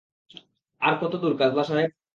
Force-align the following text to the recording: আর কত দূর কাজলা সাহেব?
আর 0.81 0.93
কত 1.01 1.13
দূর 1.21 1.33
কাজলা 1.39 1.63
সাহেব? 1.63 1.91